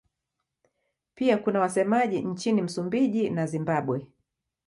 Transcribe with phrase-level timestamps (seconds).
[1.15, 4.07] Pia kuna wasemaji nchini Msumbiji na Zimbabwe.